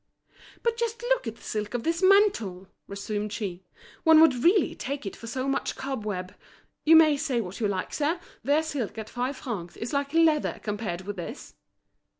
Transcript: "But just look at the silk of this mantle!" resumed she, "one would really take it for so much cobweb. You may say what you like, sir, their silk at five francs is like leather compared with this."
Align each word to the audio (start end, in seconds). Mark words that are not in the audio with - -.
"But 0.63 0.77
just 0.77 1.03
look 1.03 1.27
at 1.27 1.35
the 1.35 1.43
silk 1.43 1.75
of 1.75 1.83
this 1.83 2.01
mantle!" 2.01 2.67
resumed 2.87 3.31
she, 3.31 3.61
"one 4.03 4.19
would 4.19 4.43
really 4.43 4.73
take 4.73 5.05
it 5.05 5.15
for 5.15 5.27
so 5.27 5.47
much 5.47 5.75
cobweb. 5.75 6.33
You 6.83 6.95
may 6.95 7.15
say 7.17 7.39
what 7.39 7.59
you 7.59 7.67
like, 7.67 7.93
sir, 7.93 8.19
their 8.43 8.63
silk 8.63 8.97
at 8.97 9.11
five 9.11 9.37
francs 9.37 9.77
is 9.77 9.93
like 9.93 10.11
leather 10.15 10.59
compared 10.63 11.01
with 11.01 11.17
this." 11.17 11.53